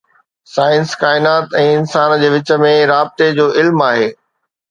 science 0.53 0.93
ڪائنات 1.01 1.51
۽ 1.59 1.65
انسان 1.81 2.13
جي 2.23 2.31
وچ 2.37 2.51
۾ 2.63 2.73
رابطي 2.93 3.27
جو 3.41 3.49
علم 3.61 3.87
آهي 3.91 4.09